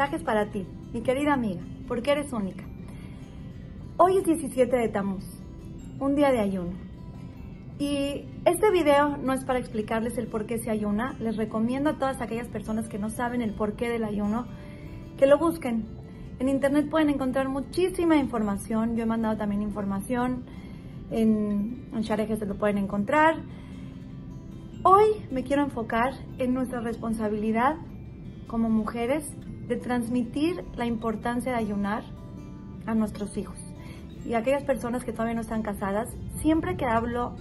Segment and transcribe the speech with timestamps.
[0.00, 2.64] mensaje es para ti, mi querida amiga, porque eres única.
[3.98, 5.26] Hoy es 17 de Tamuz,
[5.98, 6.72] un día de ayuno.
[7.78, 11.16] Y este video no es para explicarles el por qué se ayuna.
[11.20, 14.46] Les recomiendo a todas aquellas personas que no saben el porqué del ayuno
[15.18, 15.84] que lo busquen.
[16.38, 18.96] En internet pueden encontrar muchísima información.
[18.96, 20.44] Yo he mandado también información.
[21.10, 23.42] En, en Shareje se lo pueden encontrar.
[24.82, 27.76] Hoy me quiero enfocar en nuestra responsabilidad
[28.46, 29.30] como mujeres
[29.70, 32.02] de transmitir la importancia de ayunar
[32.86, 33.56] a nuestros hijos
[34.26, 36.08] y aquellas personas que todavía no están casadas,
[36.40, 37.36] siempre que hablo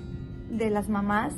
[0.50, 1.34] de las mamás,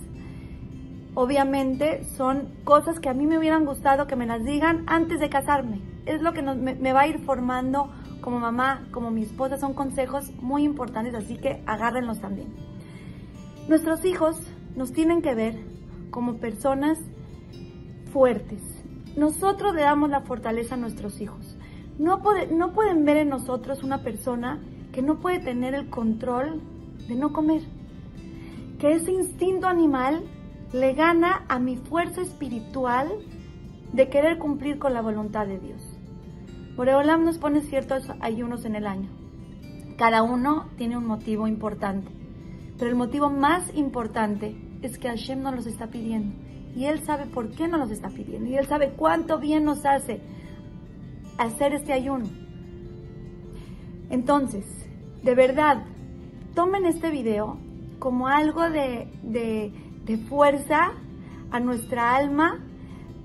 [1.15, 5.29] obviamente son cosas que a mí me hubieran gustado que me las digan antes de
[5.29, 5.81] casarme.
[6.05, 7.89] Es lo que me, va a ir formando
[8.19, 12.49] como mamá, como mi esposa, son consejos muy importantes, así que agárrenlos también.
[13.69, 14.41] Nuestros hijos
[14.75, 15.55] nos tienen que ver
[16.11, 16.99] como personas
[18.11, 18.80] fuertes.
[19.15, 21.57] Nosotros le damos la fortaleza a nuestros hijos.
[21.99, 24.59] No, pueden ver en nosotros una persona
[24.91, 26.61] que no puede tener el control
[27.07, 27.61] de no comer.
[28.79, 30.23] Que ese instinto animal
[30.73, 33.09] le gana a mi fuerza espiritual
[33.93, 35.81] de querer cumplir con la voluntad de Dios.
[36.75, 39.09] Boreolam nos pone ciertos ayunos en el año.
[39.97, 42.09] Cada uno tiene un motivo importante.
[42.79, 46.33] Pero el motivo más importante es que Hashem nos los está pidiendo.
[46.75, 48.49] Y Él sabe por qué nos está pidiendo.
[48.49, 50.21] Y Él sabe cuánto bien nos hace
[51.37, 52.27] hacer este ayuno.
[54.09, 54.65] Entonces,
[55.23, 55.83] de verdad,
[56.53, 57.57] tomen este video
[57.99, 60.91] como algo de, de, fuerza
[61.51, 62.59] a nuestra alma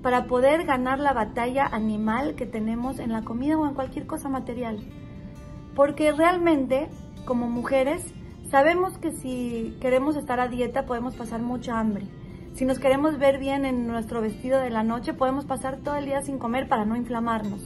[0.01, 4.29] para poder ganar la batalla animal que tenemos en la comida o en cualquier cosa
[4.29, 4.79] material.
[5.75, 6.87] Porque realmente,
[7.25, 8.05] como mujeres,
[8.49, 12.05] sabemos que si queremos estar a dieta podemos pasar mucha hambre.
[12.57, 16.05] Si nos queremos ver bien en nuestro vestido de la noche, podemos pasar todo el
[16.05, 17.61] día sin comer para no inflamarnos.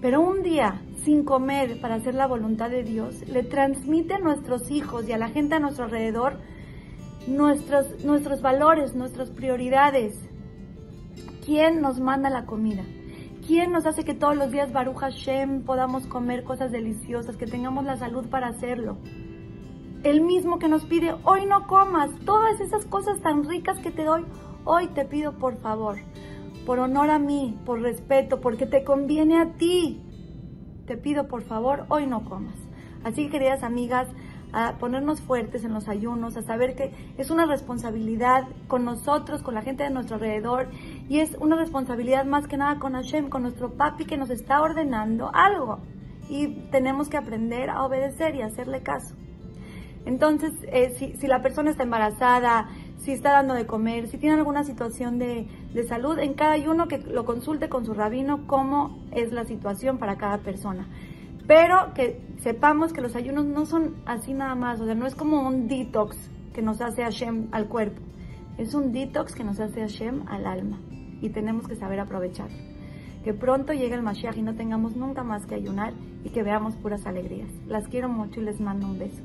[0.00, 4.70] Pero un día sin comer para hacer la voluntad de Dios, le transmite a nuestros
[4.70, 6.38] hijos y a la gente a nuestro alrededor
[7.26, 10.16] nuestros, nuestros valores, nuestras prioridades.
[11.44, 12.84] ¿Quién nos manda la comida?
[13.48, 17.84] ¿Quién nos hace que todos los días Baruch Hashem podamos comer cosas deliciosas, que tengamos
[17.84, 18.98] la salud para hacerlo?
[20.06, 24.04] El mismo que nos pide, hoy no comas, todas esas cosas tan ricas que te
[24.04, 24.24] doy,
[24.64, 25.96] hoy te pido por favor,
[26.64, 30.00] por honor a mí, por respeto, porque te conviene a ti,
[30.86, 32.54] te pido por favor, hoy no comas.
[33.02, 34.06] Así queridas amigas,
[34.52, 39.56] a ponernos fuertes en los ayunos, a saber que es una responsabilidad con nosotros, con
[39.56, 40.68] la gente de nuestro alrededor,
[41.08, 44.62] y es una responsabilidad más que nada con Hashem, con nuestro papi que nos está
[44.62, 45.80] ordenando algo.
[46.28, 49.16] Y tenemos que aprender a obedecer y hacerle caso.
[50.06, 52.68] Entonces, eh, si, si la persona está embarazada,
[53.06, 55.46] si está dando de comer, si tiene alguna situación de,
[55.88, 60.16] salud, en cada ayuno que lo consulte con su rabino cómo es la situación para
[60.16, 60.88] cada persona.
[61.46, 65.14] Pero que sepamos que los ayunos no son así nada más, o sea, no es
[65.14, 66.16] como un detox
[66.52, 68.00] que nos hace Hashem al cuerpo,
[68.58, 70.80] es un detox que nos hace Hashem al alma
[71.20, 72.48] y tenemos que saber aprovechar.
[73.22, 76.74] Que pronto llegue el Mashiach y no tengamos nunca más que ayunar y que veamos
[76.76, 77.50] puras alegrías.
[77.66, 79.22] Las quiero mucho y les mando un beso.